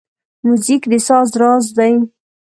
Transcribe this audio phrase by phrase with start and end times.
[0.45, 1.93] موزیک د ساز راز دی.